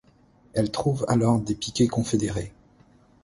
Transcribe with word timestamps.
Elle 0.55 0.71
trouve 0.71 1.05
alors 1.07 1.39
des 1.39 1.53
piquets 1.53 1.85
confédérés. 1.87 2.51